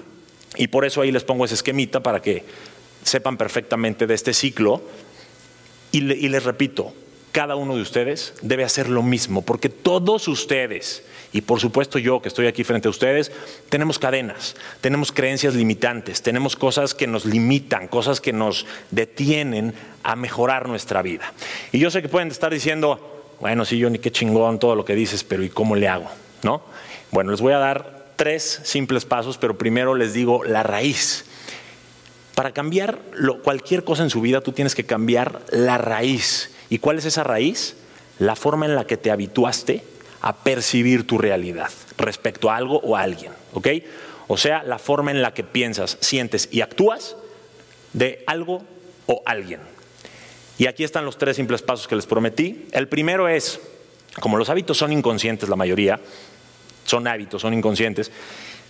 Y 0.57 0.69
por 0.69 0.85
eso 0.85 1.01
ahí 1.01 1.13
les 1.13 1.25
pongo 1.25 1.45
ese 1.45 1.55
esquemita 1.55 2.01
para 2.01 2.21
que 2.21 2.45
sepan 3.03 3.37
perfectamente 3.37 4.07
de 4.07 4.15
este 4.15 4.35
ciclo. 4.35 4.83
Y, 5.91 6.01
les 6.01 6.45
repito, 6.45 6.95
cada 7.33 7.55
uno 7.55 7.77
de 7.77 7.83
ustedes 7.83 8.35
debe 8.41 8.65
hacer 8.65 8.89
lo 8.89 9.03
mismo, 9.03 9.43
porque 9.43 9.69
todos 9.69 10.27
ustedes, 10.27 11.05
y 11.33 11.43
por 11.43 11.61
supuesto 11.61 11.99
yo 11.99 12.23
que 12.23 12.29
estoy 12.29 12.47
aquí 12.47 12.65
frente 12.65 12.89
a 12.89 12.91
ustedes, 12.91 13.31
tenemos 13.69 13.99
cadenas, 13.99 14.57
tenemos 14.81 15.13
creencias 15.13 15.55
limitantes, 15.55 16.23
tenemos 16.23 16.57
cosas 16.57 16.95
que 16.95 17.07
nos 17.07 17.27
limitan, 17.27 17.89
cosas 17.89 18.23
que 18.23 18.33
nos 18.33 18.65
detienen 18.91 19.75
a 20.03 20.17
mejorar 20.17 20.67
nuestra 20.67 21.03
vida. 21.03 21.33
Y 21.73 21.79
yo 21.79 21.91
sé 21.91 22.01
que 22.01 22.09
pueden 22.09 22.29
estar 22.29 22.51
diciendo, 22.51 23.35
bueno, 23.39 23.67
sí, 23.67 23.77
yo 23.77 23.91
ni 23.91 23.99
qué 23.99 24.11
chingón 24.11 24.59
todo 24.59 24.75
lo 24.75 24.87
que 24.87 24.95
dices, 24.95 25.25
pero 25.25 25.43
¿y 25.43 25.51
cómo 25.51 25.77
le 25.77 25.89
hago? 25.89 26.09
¿No? 26.43 26.63
Bueno, 27.11 27.33
les 27.33 27.43
voy 27.43 27.53
a 27.53 27.59
dar 27.59 28.15
tres 28.17 28.61
simples 28.65 29.05
pasos, 29.05 29.37
pero 29.37 29.59
primero 29.59 29.95
les 29.95 30.15
digo 30.15 30.45
la 30.45 30.63
raíz. 30.63 31.27
Para 32.35 32.53
cambiar 32.53 33.01
cualquier 33.43 33.85
cosa 33.85 34.03
en 34.03 34.11
su 34.11 34.21
vida, 34.21 34.41
tú 34.41 34.53
tienes 34.53 34.75
que 34.75 34.85
cambiar 34.85 35.43
la 35.51 35.79
raíz. 35.79 36.51
¿Y 36.71 36.79
cuál 36.79 36.99
es 36.99 37.05
esa 37.05 37.25
raíz? 37.25 37.77
La 38.19 38.37
forma 38.37 38.67
en 38.67 38.75
la 38.75 38.87
que 38.87 38.97
te 38.97 39.11
habituaste 39.11 39.85
a 40.23 40.37
percibir 40.37 41.07
tu 41.07 41.19
realidad 41.19 41.71
respecto 41.99 42.51
a 42.51 42.57
algo 42.57 42.79
o 42.79 42.97
a 42.97 43.03
alguien. 43.03 43.33
¿Ok? 43.53 43.69
O 44.29 44.37
sea, 44.39 44.63
la 44.63 44.79
forma 44.79 45.11
en 45.11 45.21
la 45.21 45.35
que 45.35 45.45
piensas, 45.45 45.99
sientes 46.01 46.49
y 46.51 46.63
actúas 46.63 47.17
de 47.93 48.25
algo 48.27 48.63
o 49.07 49.23
alguien. 49.27 49.61
Y 50.59 50.67
aquí 50.67 50.85
están 50.85 51.05
los 51.05 51.19
tres 51.19 51.37
simples 51.37 51.61
pasos 51.61 51.89
que 51.89 51.97
les 51.97 52.07
prometí. 52.07 52.67
El 52.73 52.89
primero 52.89 53.29
es, 53.29 53.61
como 54.21 54.39
los 54.39 54.49
hábitos 54.49 54.79
son 54.79 54.93
inconscientes 54.93 55.49
la 55.49 55.57
mayoría, 55.57 56.01
son 56.85 57.07
hábitos, 57.07 57.43
son 57.43 57.53
inconscientes, 57.55 58.11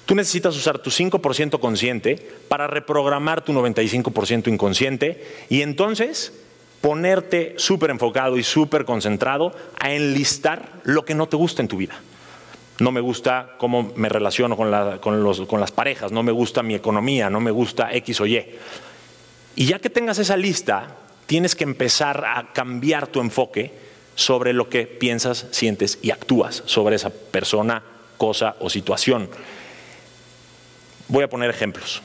tú 0.06 0.14
necesitas 0.14 0.56
usar 0.56 0.78
tu 0.78 0.90
5% 0.90 1.60
consciente 1.60 2.16
para 2.48 2.66
reprogramar 2.66 3.42
tu 3.42 3.52
95% 3.52 4.48
inconsciente 4.52 5.24
y 5.48 5.62
entonces 5.62 6.32
ponerte 6.80 7.54
súper 7.56 7.90
enfocado 7.90 8.36
y 8.36 8.42
súper 8.42 8.84
concentrado 8.84 9.52
a 9.78 9.92
enlistar 9.92 10.68
lo 10.82 11.04
que 11.04 11.14
no 11.14 11.28
te 11.28 11.36
gusta 11.36 11.62
en 11.62 11.68
tu 11.68 11.76
vida. 11.76 11.94
No 12.80 12.90
me 12.90 13.00
gusta 13.00 13.54
cómo 13.58 13.92
me 13.94 14.08
relaciono 14.08 14.56
con, 14.56 14.70
las 15.60 15.70
parejas, 15.70 16.10
no 16.10 16.24
me 16.24 16.32
gusta 16.32 16.64
mi 16.64 16.74
economía, 16.74 17.30
no 17.30 17.40
me 17.40 17.52
gusta 17.52 17.92
X 17.92 18.20
o 18.20 18.26
Y. 18.26 18.44
Y 19.54 19.66
ya 19.66 19.78
que 19.78 19.90
tengas 19.90 20.18
esa 20.18 20.36
lista, 20.36 20.96
tienes 21.26 21.54
que 21.54 21.64
empezar 21.64 22.24
a 22.24 22.52
cambiar 22.52 23.06
tu 23.06 23.20
enfoque 23.20 23.72
sobre 24.16 24.52
lo 24.52 24.68
que 24.68 24.86
piensas, 24.86 25.46
sientes 25.52 26.00
y 26.02 26.10
actúas 26.10 26.64
sobre 26.66 26.96
esa 26.96 27.10
persona, 27.10 27.82
cosa 28.16 28.56
o 28.58 28.68
situación. 28.68 29.28
Voy 31.12 31.24
a 31.24 31.28
poner 31.28 31.50
ejemplos. 31.50 32.00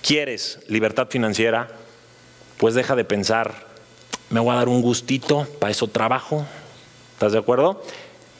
¿Quieres 0.00 0.60
libertad 0.68 1.08
financiera? 1.10 1.66
Pues 2.56 2.74
deja 2.74 2.94
de 2.94 3.02
pensar 3.02 3.66
me 4.30 4.38
voy 4.38 4.52
a 4.52 4.58
dar 4.58 4.68
un 4.68 4.80
gustito, 4.80 5.48
para 5.58 5.72
eso 5.72 5.88
trabajo, 5.88 6.46
¿estás 7.14 7.32
de 7.32 7.38
acuerdo? 7.38 7.82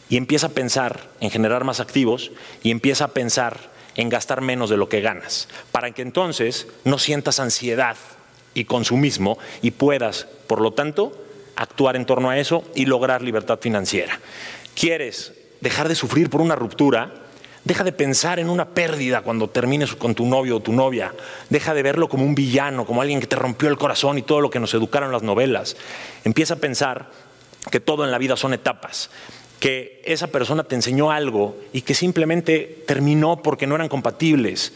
Y 0.09 0.17
empieza 0.17 0.47
a 0.47 0.50
pensar 0.50 1.09
en 1.19 1.31
generar 1.31 1.64
más 1.64 1.81
activos 1.81 2.31
y 2.62 2.71
empieza 2.71 3.07
a 3.07 3.09
pensar 3.09 3.59
en 3.97 4.09
gastar 4.09 4.40
menos 4.40 4.71
de 4.71 4.76
lo 4.76 4.88
que 4.88 5.00
ganas, 5.00 5.49
para 5.73 5.90
que 5.90 6.02
entonces 6.02 6.69
no 6.85 7.00
sientas 7.00 7.40
ansiedad 7.40 7.97
y 8.55 8.67
consumismo 8.67 9.37
y 9.62 9.73
puedas, 9.73 10.28
por 10.47 10.61
lo 10.61 10.75
tanto, 10.75 11.11
actuar 11.57 11.97
en 11.97 12.07
torno 12.07 12.31
a 12.31 12.38
eso 12.38 12.62
y 12.76 12.87
lograr 12.87 13.23
libertad 13.23 13.59
financiera. 13.61 14.21
¿Quieres 14.76 15.33
dejar 15.61 15.88
de 15.88 15.97
sufrir 15.97 16.31
por 16.31 16.40
una 16.40 16.55
ruptura? 16.55 17.27
Deja 17.69 17.85
de 17.85 17.93
pensar 17.93 18.39
en 18.39 18.49
una 18.49 18.71
pérdida 18.71 19.21
cuando 19.21 19.51
termines 19.51 19.95
con 19.95 20.15
tu 20.15 20.25
novio 20.25 20.57
o 20.57 20.61
tu 20.61 20.73
novia. 20.73 21.13
Deja 21.51 21.75
de 21.75 21.83
verlo 21.83 22.09
como 22.09 22.25
un 22.25 22.35
villano, 22.35 22.87
como 22.87 23.03
alguien 23.03 23.21
que 23.21 23.27
te 23.27 23.37
rompió 23.37 23.69
el 23.69 23.77
corazón 23.77 24.17
y 24.17 24.23
todo 24.23 24.41
lo 24.41 24.49
que 24.49 24.59
nos 24.59 24.73
educaron 24.73 25.13
las 25.13 25.23
novelas. 25.23 25.77
Empieza 26.25 26.55
a 26.55 26.57
pensar 26.57 27.11
que 27.71 27.79
todo 27.79 28.07
en 28.07 28.11
la 28.11 28.17
vida 28.17 28.39
son 28.39 28.55
etapas, 28.55 29.11
que 29.61 30.01
esa 30.07 30.29
persona 30.29 30.65
te 30.65 30.77
enseñó 30.77 31.11
algo 31.11 31.59
y 31.75 31.83
que 31.83 31.93
simplemente 31.93 32.85
terminó 32.87 33.43
porque 33.43 33.67
no 33.67 33.75
eran 33.75 33.91
compatibles 33.91 34.73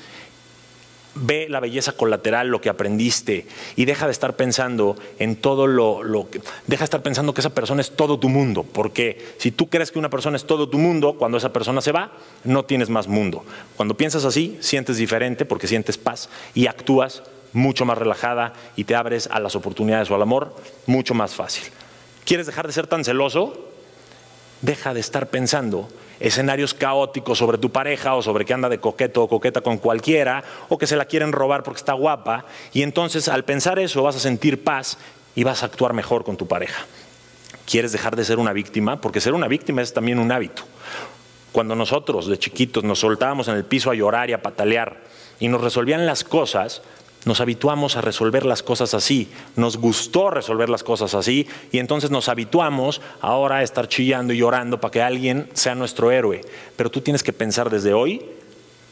ve 1.15 1.47
la 1.49 1.61
belleza 1.61 1.93
colateral, 1.93 2.49
lo 2.49 2.61
que 2.61 2.69
aprendiste, 2.69 3.47
y 3.77 3.85
deja 3.85 4.07
de 4.07 4.13
estar 4.13 4.37
pensando 4.37 4.97
en 5.19 5.37
todo 5.37 5.67
lo, 5.67 6.03
lo, 6.03 6.31
que. 6.31 6.41
Deja 6.67 6.81
de 6.81 6.85
estar 6.85 7.03
pensando 7.03 7.35
que 7.35 7.41
esa 7.41 7.55
persona 7.55 7.81
es 7.81 7.95
todo 7.95 8.19
tu 8.19 8.29
mundo, 8.29 8.65
porque 8.65 9.35
si 9.39 9.51
tú 9.51 9.69
crees 9.69 9.91
que 9.91 9.99
una 9.99 10.11
persona 10.11 10.37
es 10.37 10.45
todo 10.45 10.69
tu 10.69 10.79
mundo, 10.79 11.17
cuando 11.19 11.39
esa 11.39 11.53
persona 11.53 11.81
se 11.81 11.93
va, 11.93 12.13
no 12.45 12.65
tienes 12.65 12.89
más 12.89 13.09
mundo. 13.09 13.45
Cuando 13.77 13.97
piensas 13.97 14.25
así, 14.25 14.59
sientes 14.61 14.97
diferente 14.97 15.45
porque 15.45 15.67
sientes 15.67 15.99
paz 15.99 16.29
y 16.55 16.67
actúas 16.67 17.23
mucho 17.53 17.85
más 17.85 17.99
relajada 17.99 18.55
y 18.77 18.85
te 18.85 18.95
abres 18.95 19.29
a 19.31 19.41
las 19.41 19.55
oportunidades 19.57 20.11
o 20.11 20.15
al 20.15 20.23
amor 20.23 20.55
mucho 20.87 21.15
más 21.15 21.35
fácil. 21.35 21.65
¿Quieres 22.25 22.47
dejar 22.47 22.67
de 22.67 22.73
ser 22.73 22.87
tan 22.87 23.05
celoso? 23.05 23.69
Deja 24.63 24.95
de 24.95 25.01
estar 25.01 25.29
pensando 25.29 25.89
escenarios 26.23 26.73
caóticos 26.73 27.39
sobre 27.39 27.59
tu 27.59 27.71
pareja 27.71 28.15
o 28.15 28.23
sobre 28.23 28.45
que 28.45 28.55
anda 28.55 28.69
de 28.69 28.79
coqueto 28.79 29.23
o 29.23 29.29
coqueta 29.29 29.61
con 29.61 29.79
cualquiera 29.79 30.45
o 30.69 30.79
que 30.79 30.87
se 30.87 30.97
la 30.97 31.05
quieren 31.05 31.33
robar 31.33 31.63
porque 31.65 31.79
está 31.79 31.93
guapa. 31.93 32.45
Y 32.73 32.83
entonces 32.83 33.29
al 33.29 33.45
pensar 33.45 33.79
eso 33.79 34.03
vas 34.03 34.17
a 34.17 34.21
sentir 34.21 34.63
paz 34.63 34.99
y 35.35 35.45
vas 35.45 35.63
a 35.63 35.67
actuar 35.67 35.93
mejor 35.93 36.25
con 36.25 36.37
tu 36.37 36.47
pareja. 36.47 36.87
¿Quieres 37.67 37.93
dejar 37.93 38.17
de 38.17 38.25
ser 38.25 38.39
una 38.39 38.53
víctima? 38.53 39.01
Porque 39.01 39.21
ser 39.21 39.35
una 39.35 39.49
víctima 39.49 39.83
es 39.83 39.93
también 39.93 40.19
un 40.19 40.31
hábito. 40.31 40.63
Cuando 41.51 41.75
nosotros 41.75 42.29
de 42.29 42.39
chiquitos 42.39 42.85
nos 42.85 43.01
soltábamos 43.01 43.49
en 43.49 43.57
el 43.57 43.65
piso 43.65 43.91
a 43.91 43.95
llorar 43.95 44.31
y 44.31 44.33
a 44.33 44.43
patalear 44.43 45.01
y 45.41 45.49
nos 45.49 45.61
resolvían 45.61 46.07
las 46.07 46.25
cosas, 46.25 46.83
nos 47.25 47.41
habituamos 47.41 47.97
a 47.97 48.01
resolver 48.01 48.45
las 48.45 48.63
cosas 48.63 48.95
así, 48.95 49.29
nos 49.57 49.77
gustó 49.77 50.31
resolver 50.31 50.69
las 50.69 50.83
cosas 50.83 51.15
así 51.15 51.47
y 51.71 51.79
entonces 51.79 52.11
nos 52.11 52.29
habituamos 52.29 53.01
ahora 53.21 53.59
a 53.59 53.63
estar 53.63 53.89
chillando 53.89 54.33
y 54.33 54.39
llorando 54.39 54.81
para 54.81 54.91
que 54.91 55.03
alguien 55.03 55.49
sea 55.53 55.75
nuestro 55.75 56.11
héroe. 56.11 56.41
Pero 56.77 56.91
tú 56.91 57.01
tienes 57.01 57.23
que 57.23 57.33
pensar 57.33 57.71
desde 57.71 57.95
hoy 57.95 58.25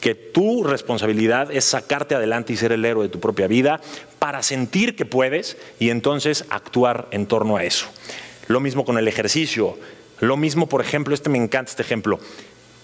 que 0.00 0.14
tu 0.14 0.64
responsabilidad 0.64 1.50
es 1.52 1.64
sacarte 1.64 2.14
adelante 2.14 2.52
y 2.52 2.56
ser 2.56 2.72
el 2.72 2.84
héroe 2.84 3.04
de 3.04 3.10
tu 3.10 3.20
propia 3.20 3.46
vida 3.46 3.80
para 4.18 4.42
sentir 4.42 4.96
que 4.96 5.04
puedes 5.04 5.56
y 5.78 5.90
entonces 5.90 6.44
actuar 6.50 7.08
en 7.10 7.26
torno 7.26 7.56
a 7.56 7.64
eso. 7.64 7.86
Lo 8.48 8.60
mismo 8.60 8.84
con 8.84 8.96
el 8.96 9.08
ejercicio, 9.08 9.76
lo 10.20 10.36
mismo, 10.36 10.68
por 10.68 10.80
ejemplo, 10.82 11.14
este 11.14 11.30
me 11.30 11.38
encanta 11.38 11.70
este 11.70 11.82
ejemplo. 11.82 12.18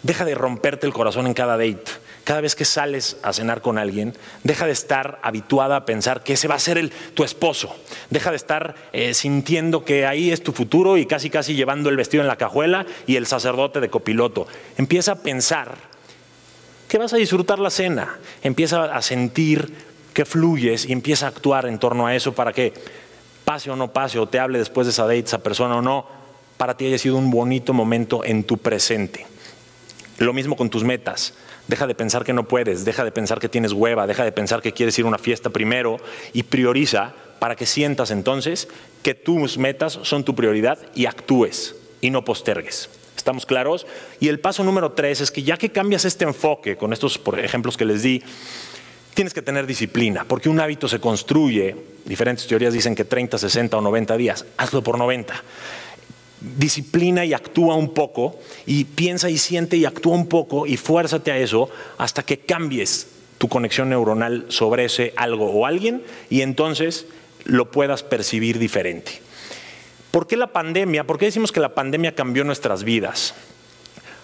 Deja 0.07 0.25
de 0.25 0.37
romperte 0.37 0.87
el 0.87 0.93
corazón 0.93 1.27
en 1.27 1.35
cada 1.35 1.57
date 1.57 1.83
cada 2.23 2.41
vez 2.41 2.55
que 2.55 2.65
sales 2.65 3.17
a 3.23 3.33
cenar 3.33 3.61
con 3.61 3.77
alguien, 3.77 4.13
deja 4.43 4.67
de 4.67 4.73
estar 4.73 5.21
habituada 5.23 5.77
a 5.77 5.87
pensar 5.87 6.25
que 6.25 6.35
ese 6.35 6.49
va 6.49 6.57
a 6.57 6.59
ser 6.59 6.91
tu 7.15 7.23
esposo. 7.23 7.75
Deja 8.11 8.31
de 8.31 8.37
estar 8.37 8.75
eh, 8.93 9.15
sintiendo 9.15 9.85
que 9.85 10.07
ahí 10.07 10.33
es 10.33 10.43
tu 10.43 10.51
futuro 10.53 10.97
y 10.97 11.07
casi 11.07 11.31
casi 11.31 11.55
llevando 11.55 11.89
el 11.89 11.97
vestido 11.97 12.23
en 12.23 12.27
la 12.27 12.35
cajuela 12.35 12.85
y 13.07 13.15
el 13.15 13.27
sacerdote 13.27 13.79
de 13.79 13.91
copiloto. 13.91 14.49
Empieza 14.77 15.13
a 15.13 15.23
pensar 15.23 15.77
que 16.89 16.99
vas 16.99 17.13
a 17.13 17.17
disfrutar 17.17 17.61
la 17.61 17.71
cena. 17.71 18.19
Empieza 18.43 18.85
a 18.87 19.03
sentir 19.03 19.73
que 20.13 20.25
fluyes 20.25 20.85
y 20.85 20.93
empieza 20.93 21.27
a 21.27 21.29
actuar 21.29 21.67
en 21.67 21.79
torno 21.79 22.09
a 22.09 22.17
eso 22.17 22.33
para 22.33 22.53
que 22.53 22.73
pase 23.45 23.71
o 23.71 23.77
no 23.77 23.93
pase 23.93 24.19
o 24.19 24.27
te 24.27 24.41
hable 24.41 24.59
después 24.59 24.89
de 24.89 24.91
esa 24.91 25.05
date 25.05 25.21
esa 25.21 25.45
persona 25.45 25.77
o 25.77 25.83
no, 25.83 26.07
para 26.57 26.77
ti 26.77 26.87
haya 26.87 26.99
sido 26.99 27.19
un 27.19 27.31
bonito 27.31 27.73
momento 27.73 28.25
en 28.25 28.43
tu 28.43 28.59
presente. 28.59 29.36
Lo 30.19 30.33
mismo 30.33 30.57
con 30.57 30.71
tus 30.71 30.83
metas. 30.83 31.35
Deja 31.69 31.87
de 31.87 31.95
pensar 31.95 32.25
que 32.25 32.33
no 32.33 32.49
puedes, 32.49 32.85
deja 32.85 33.05
de 33.05 33.13
pensar 33.13 33.39
que 33.39 33.49
tienes 33.49 33.73
hueva, 33.73 34.07
deja 34.07 34.25
de 34.25 34.33
pensar 34.33 34.63
que 34.63 34.73
quieres 34.73 34.99
ir 34.99 35.05
a 35.05 35.09
una 35.09 35.19
fiesta 35.19 35.51
primero 35.51 35.99
y 36.33 36.45
prioriza 36.45 37.13
para 37.39 37.55
que 37.55 37.67
sientas 37.67 38.11
entonces 38.11 38.69
que 39.03 39.15
tus 39.15 39.59
metas 39.59 39.99
son 40.03 40.25
tu 40.25 40.35
prioridad 40.35 40.79
y 40.95 41.07
actúes 41.07 41.75
y 42.01 42.11
no 42.11 42.25
postergues. 42.25 42.89
¿Estamos 43.17 43.45
claros? 43.45 43.87
Y 44.21 44.29
el 44.29 44.41
paso 44.41 44.65
número 44.65 44.93
tres 44.93 45.21
es 45.21 45.31
que 45.31 45.43
ya 45.43 45.57
que 45.57 45.71
cambias 45.71 46.05
este 46.05 46.25
enfoque 46.25 46.77
con 46.77 46.93
estos 46.93 47.19
por 47.19 47.39
ejemplos 47.39 47.77
que 47.77 47.85
les 47.85 48.03
di, 48.03 48.23
tienes 49.13 49.35
que 49.35 49.43
tener 49.43 49.67
disciplina, 49.67 50.25
porque 50.27 50.49
un 50.49 50.61
hábito 50.61 50.89
se 50.89 51.01
construye, 51.01 51.75
diferentes 52.05 52.47
teorías 52.47 52.73
dicen 52.73 52.95
que 52.95 53.05
30, 53.05 53.39
60 53.39 53.77
o 53.77 53.81
90 53.81 54.17
días, 54.17 54.47
hazlo 54.57 54.83
por 54.83 54.99
90 54.99 55.43
disciplina 56.41 57.25
y 57.25 57.33
actúa 57.33 57.75
un 57.75 57.95
poco, 57.95 58.39
y 58.67 58.85
piensa 58.85 59.31
y 59.31 59.39
siente 59.39 59.77
y 59.77 59.85
actúa 59.85 60.15
un 60.15 60.29
poco, 60.29 60.67
y 60.67 60.77
fuérzate 60.77 61.33
a 61.33 61.39
eso 61.39 61.71
hasta 61.99 62.23
que 62.23 62.39
cambies 62.39 63.09
tu 63.39 63.49
conexión 63.49 63.91
neuronal 63.91 64.47
sobre 64.49 64.85
ese 64.85 65.13
algo 65.17 65.51
o 65.51 65.67
alguien, 65.67 66.03
y 66.31 66.43
entonces 66.43 67.07
lo 67.45 67.71
puedas 67.71 68.03
percibir 68.03 68.59
diferente. 68.59 69.21
¿Por 70.11 70.27
qué 70.27 70.37
la 70.37 70.49
pandemia? 70.49 71.05
¿Por 71.05 71.19
qué 71.19 71.27
decimos 71.27 71.53
que 71.53 71.61
la 71.61 71.75
pandemia 71.75 72.15
cambió 72.15 72.45
nuestras 72.45 72.85
vidas? 72.85 73.35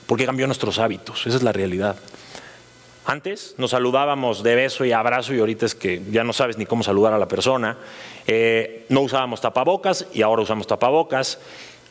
Porque 0.07 0.27
cambió 0.27 0.47
nuestros 0.47 0.79
hábitos, 0.79 1.27
esa 1.27 1.37
es 1.37 1.43
la 1.43 1.53
realidad. 1.53 1.97
Antes 3.05 3.57
nos 3.59 3.73
saludábamos 3.73 4.45
de 4.45 4.55
beso 4.55 4.85
y 4.85 4.93
abrazo 4.93 5.35
y 5.35 5.41
ahorita 5.41 5.67
es 5.67 5.75
que 5.75 6.01
ya 6.11 6.23
no 6.23 6.33
sabes 6.33 6.57
ni 6.57 6.67
cómo 6.67 6.85
saludar 6.85 7.13
a 7.13 7.19
la 7.19 7.27
persona. 7.27 7.77
Eh, 8.27 8.87
no 8.91 9.01
usábamos 9.01 9.41
tapabocas 9.41 10.07
y 10.15 10.23
ahora 10.23 10.43
usamos 10.43 10.69
tapabocas. 10.69 11.41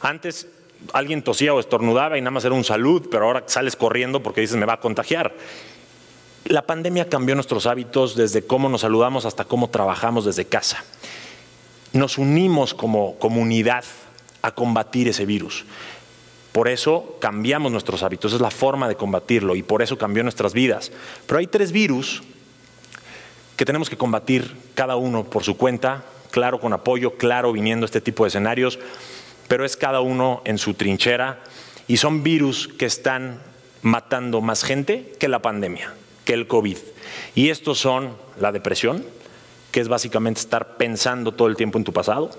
Antes 0.01 0.47
alguien 0.93 1.21
tosía 1.21 1.53
o 1.53 1.59
estornudaba 1.59 2.17
y 2.17 2.21
nada 2.21 2.31
más 2.31 2.45
era 2.45 2.55
un 2.55 2.63
salud, 2.63 3.07
pero 3.11 3.25
ahora 3.25 3.43
sales 3.45 3.75
corriendo 3.75 4.23
porque 4.23 4.41
dices 4.41 4.57
me 4.57 4.65
va 4.65 4.73
a 4.73 4.79
contagiar. 4.79 5.33
La 6.45 6.65
pandemia 6.65 7.07
cambió 7.07 7.35
nuestros 7.35 7.67
hábitos 7.67 8.15
desde 8.15 8.45
cómo 8.45 8.67
nos 8.67 8.81
saludamos 8.81 9.25
hasta 9.25 9.45
cómo 9.45 9.69
trabajamos 9.69 10.25
desde 10.25 10.45
casa. 10.45 10.83
Nos 11.93 12.17
unimos 12.17 12.73
como 12.73 13.19
comunidad 13.19 13.83
a 14.41 14.51
combatir 14.51 15.07
ese 15.07 15.25
virus. 15.25 15.65
Por 16.51 16.67
eso 16.67 17.17
cambiamos 17.19 17.71
nuestros 17.71 18.03
hábitos, 18.03 18.33
es 18.33 18.41
la 18.41 18.51
forma 18.51 18.89
de 18.89 18.95
combatirlo 18.95 19.55
y 19.55 19.63
por 19.63 19.81
eso 19.81 19.97
cambió 19.97 20.23
nuestras 20.23 20.53
vidas. 20.53 20.91
Pero 21.25 21.39
hay 21.39 21.47
tres 21.47 21.71
virus 21.71 22.23
que 23.55 23.63
tenemos 23.63 23.89
que 23.89 23.97
combatir 23.97 24.57
cada 24.73 24.95
uno 24.95 25.23
por 25.23 25.43
su 25.43 25.55
cuenta, 25.55 26.03
claro 26.31 26.59
con 26.59 26.73
apoyo, 26.73 27.17
claro 27.17 27.53
viniendo 27.53 27.85
a 27.85 27.87
este 27.87 28.01
tipo 28.01 28.23
de 28.23 28.29
escenarios, 28.29 28.79
pero 29.51 29.65
es 29.65 29.75
cada 29.75 29.99
uno 29.99 30.41
en 30.45 30.57
su 30.57 30.75
trinchera 30.75 31.41
y 31.85 31.97
son 31.97 32.23
virus 32.23 32.69
que 32.69 32.85
están 32.85 33.41
matando 33.81 34.39
más 34.39 34.63
gente 34.63 35.11
que 35.19 35.27
la 35.27 35.41
pandemia, 35.41 35.93
que 36.23 36.31
el 36.31 36.47
COVID. 36.47 36.77
Y 37.35 37.49
estos 37.49 37.77
son 37.77 38.15
la 38.39 38.53
depresión, 38.53 39.05
que 39.73 39.81
es 39.81 39.89
básicamente 39.89 40.39
estar 40.39 40.77
pensando 40.77 41.33
todo 41.33 41.49
el 41.49 41.57
tiempo 41.57 41.77
en 41.77 41.83
tu 41.83 41.91
pasado, 41.91 42.29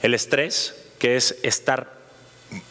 el 0.00 0.14
estrés, 0.14 0.82
que 0.98 1.16
es 1.16 1.36
estar 1.42 1.92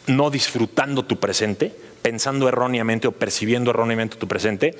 no 0.08 0.28
disfrutando 0.30 1.04
tu 1.04 1.20
presente, 1.20 1.72
pensando 2.02 2.48
erróneamente 2.48 3.06
o 3.06 3.12
percibiendo 3.12 3.70
erróneamente 3.70 4.16
tu 4.16 4.26
presente. 4.26 4.76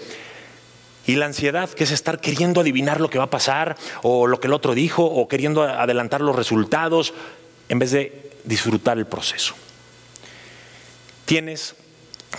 Y 1.07 1.15
la 1.15 1.27
ansiedad, 1.27 1.71
que 1.71 1.85
es 1.85 1.93
estar 1.93 2.21
queriendo 2.21 2.61
adivinar 2.61 3.01
lo 3.01 3.09
que 3.09 3.19
va 3.19 3.25
a 3.27 3.31
pasar, 3.31 3.77
o 4.03 4.27
lo 4.27 4.41
que 4.41 4.49
el 4.49 4.53
otro 4.53 4.75
dijo, 4.75 5.05
o 5.05 5.29
queriendo 5.29 5.63
adelantar 5.63 6.21
los 6.23 6.35
resultados, 6.35 7.15
en 7.69 7.79
vez 7.79 7.93
de 7.93 8.32
disfrutar 8.45 8.99
el 8.99 9.07
proceso. 9.07 9.55
Tienes 11.25 11.75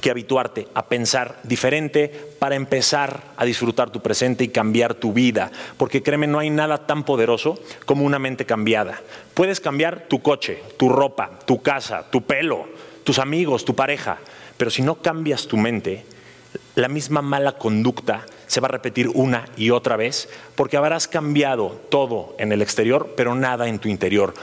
que 0.01 0.09
habituarte 0.09 0.67
a 0.73 0.85
pensar 0.85 1.39
diferente 1.43 2.09
para 2.39 2.55
empezar 2.55 3.33
a 3.37 3.45
disfrutar 3.45 3.89
tu 3.89 4.01
presente 4.01 4.43
y 4.43 4.49
cambiar 4.49 4.95
tu 4.95 5.13
vida. 5.13 5.51
Porque 5.77 6.01
créeme, 6.01 6.27
no 6.27 6.39
hay 6.39 6.49
nada 6.49 6.85
tan 6.87 7.03
poderoso 7.03 7.59
como 7.85 8.05
una 8.05 8.19
mente 8.19 8.45
cambiada. 8.45 9.01
Puedes 9.33 9.59
cambiar 9.59 10.07
tu 10.07 10.21
coche, 10.21 10.61
tu 10.77 10.89
ropa, 10.89 11.39
tu 11.45 11.61
casa, 11.61 12.09
tu 12.09 12.23
pelo, 12.23 12.67
tus 13.03 13.19
amigos, 13.19 13.65
tu 13.65 13.75
pareja. 13.75 14.17
Pero 14.57 14.71
si 14.71 14.81
no 14.81 14.95
cambias 14.95 15.47
tu 15.47 15.57
mente, 15.57 16.05
la 16.75 16.87
misma 16.87 17.21
mala 17.21 17.53
conducta 17.53 18.25
se 18.47 18.59
va 18.59 18.67
a 18.67 18.71
repetir 18.71 19.09
una 19.09 19.45
y 19.57 19.69
otra 19.69 19.95
vez 19.95 20.29
porque 20.55 20.77
habrás 20.77 21.07
cambiado 21.07 21.81
todo 21.89 22.35
en 22.39 22.51
el 22.51 22.61
exterior, 22.61 23.13
pero 23.15 23.35
nada 23.35 23.67
en 23.67 23.79
tu 23.79 23.89
interior 23.89 24.33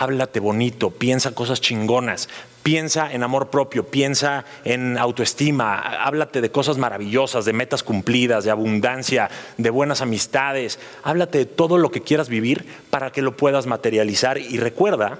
háblate 0.00 0.40
bonito, 0.40 0.90
piensa 0.92 1.32
cosas 1.32 1.60
chingonas, 1.60 2.30
piensa 2.62 3.12
en 3.12 3.22
amor 3.22 3.50
propio, 3.50 3.86
piensa 3.86 4.46
en 4.64 4.96
autoestima, 4.96 5.74
háblate 5.78 6.40
de 6.40 6.50
cosas 6.50 6.78
maravillosas, 6.78 7.44
de 7.44 7.52
metas 7.52 7.82
cumplidas, 7.82 8.44
de 8.44 8.50
abundancia, 8.50 9.28
de 9.58 9.68
buenas 9.68 10.00
amistades, 10.00 10.78
háblate 11.02 11.36
de 11.36 11.44
todo 11.44 11.76
lo 11.76 11.90
que 11.90 12.00
quieras 12.00 12.30
vivir 12.30 12.64
para 12.88 13.12
que 13.12 13.20
lo 13.20 13.36
puedas 13.36 13.66
materializar 13.66 14.38
y 14.38 14.56
recuerda 14.56 15.18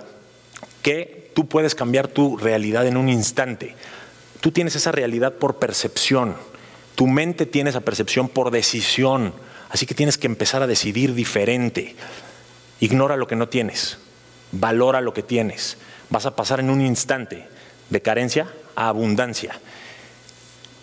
que 0.80 1.30
tú 1.34 1.46
puedes 1.46 1.74
cambiar 1.74 2.08
tu 2.08 2.38
realidad 2.38 2.86
en 2.86 2.96
un 2.96 3.10
instante. 3.10 3.74
Tú 4.40 4.50
tienes 4.50 4.76
esa 4.76 4.92
realidad 4.92 5.34
por 5.34 5.56
percepción, 5.56 6.36
tu 6.94 7.06
mente 7.06 7.44
tiene 7.44 7.68
esa 7.68 7.82
percepción 7.82 8.30
por 8.30 8.50
decisión, 8.50 9.34
así 9.68 9.84
que 9.84 9.94
tienes 9.94 10.16
que 10.16 10.26
empezar 10.26 10.62
a 10.62 10.66
decidir 10.66 11.12
diferente. 11.12 11.96
Ignora 12.80 13.18
lo 13.18 13.26
que 13.26 13.36
no 13.36 13.50
tienes 13.50 13.98
valora 14.52 15.00
lo 15.00 15.14
que 15.14 15.22
tienes. 15.22 15.78
Vas 16.08 16.26
a 16.26 16.36
pasar 16.36 16.60
en 16.60 16.70
un 16.70 16.80
instante 16.80 17.46
de 17.88 18.02
carencia 18.02 18.48
a 18.74 18.88
abundancia. 18.88 19.58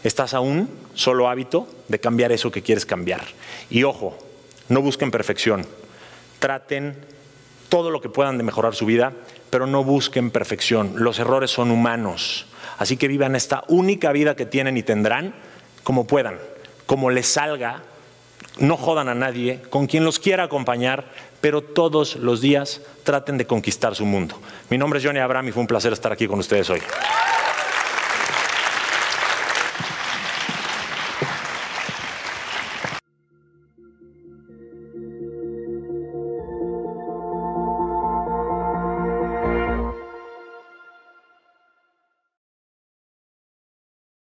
Estás 0.04 0.34
aún 0.34 0.70
solo 0.94 1.28
hábito 1.28 1.68
de 1.88 2.00
cambiar 2.00 2.32
eso 2.32 2.52
que 2.52 2.62
quieres 2.62 2.86
cambiar. 2.86 3.22
Y 3.70 3.84
ojo, 3.84 4.18
no 4.70 4.82
busquen 4.82 5.12
perfección. 5.12 5.66
Traten 6.40 6.96
todo 7.70 7.90
lo 7.90 8.02
que 8.02 8.10
puedan 8.10 8.38
de 8.38 8.44
mejorar 8.44 8.76
su 8.76 8.86
vida, 8.86 9.14
pero 9.50 9.68
no 9.68 9.84
busquen 9.84 10.32
perfección. 10.32 10.94
Los 10.96 11.20
errores 11.20 11.52
son 11.52 11.72
humanos. 11.72 12.48
Así 12.78 12.98
que 12.98 13.08
vivan 13.08 13.36
esta 13.36 13.64
única 13.68 14.12
vida 14.12 14.36
que 14.36 14.46
tienen 14.46 14.78
y 14.78 14.84
tendrán 14.84 15.34
como 15.84 16.06
puedan, 16.06 16.38
como 16.86 17.10
les 17.10 17.28
salga. 17.28 17.84
No 18.60 18.78
jodan 18.78 19.10
a 19.10 19.16
nadie, 19.16 19.62
con 19.70 19.88
quien 19.88 20.04
los 20.04 20.20
quiera 20.20 20.44
acompañar, 20.44 21.06
pero 21.42 21.62
todos 21.62 22.16
los 22.16 22.42
días 22.42 22.82
traten 23.04 23.38
de 23.38 23.46
conquistar 23.46 23.96
su 23.96 24.06
mundo. 24.06 24.40
Mi 24.70 24.78
nombre 24.78 25.00
es 25.00 25.06
Johnny 25.06 25.20
Abraham 25.20 25.50
y 25.50 25.52
fue 25.52 25.62
un 25.62 25.68
placer 25.68 25.94
estar 25.94 26.12
aquí 26.12 26.28
con 26.28 26.40
ustedes 26.40 26.70
hoy. 26.70 26.82